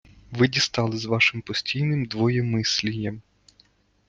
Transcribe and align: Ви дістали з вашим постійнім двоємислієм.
Ви 0.31 0.47
дістали 0.47 0.97
з 0.97 1.05
вашим 1.05 1.41
постійнім 1.41 2.05
двоємислієм. 2.05 3.21